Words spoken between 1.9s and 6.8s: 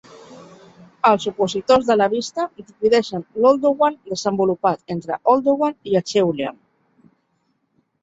la vista divideixen l'Oldowan desenvolupat entre Oldowan i Acheulean.